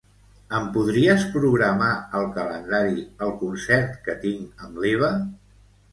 [0.59, 1.91] Em podries programar
[2.21, 5.13] al calendari el concert que tinc amb l'Eva?